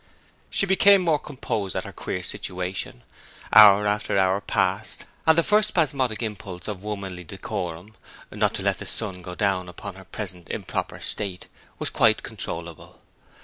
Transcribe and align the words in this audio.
She 0.49 0.65
became 0.65 1.03
more 1.03 1.19
composed 1.19 1.75
at 1.75 1.83
her 1.83 1.93
queer 1.93 2.23
situation: 2.23 3.03
hour 3.53 3.85
after 3.85 4.17
hour 4.17 4.41
passed, 4.41 5.05
and 5.27 5.37
the 5.37 5.43
first 5.43 5.67
spasmodic 5.67 6.23
impulse 6.23 6.67
of 6.67 6.81
womanly 6.83 7.23
decorum 7.23 7.93
not 8.31 8.55
to 8.55 8.63
let 8.63 8.79
the 8.79 8.87
sun 8.87 9.21
go 9.21 9.35
down 9.35 9.69
upon 9.69 9.93
her 9.93 10.05
present 10.05 10.49
improper 10.49 10.99
state 11.01 11.45
was 11.77 11.91
quite 11.91 12.23
controllable. 12.23 12.99